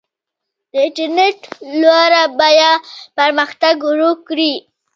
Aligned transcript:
د 0.71 0.73
انټرنیټ 0.85 1.39
لوړه 1.81 2.23
بیه 2.39 2.71
پرمختګ 3.17 3.75
ورو 3.87 4.11
کوي. 4.27 4.53